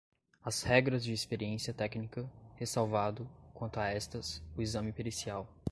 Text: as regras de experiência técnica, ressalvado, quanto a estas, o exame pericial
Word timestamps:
as 0.43 0.63
regras 0.63 1.03
de 1.03 1.13
experiência 1.13 1.75
técnica, 1.75 2.27
ressalvado, 2.55 3.29
quanto 3.53 3.79
a 3.79 3.87
estas, 3.87 4.41
o 4.57 4.61
exame 4.63 4.91
pericial 4.91 5.47